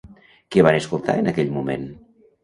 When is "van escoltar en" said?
0.67-1.29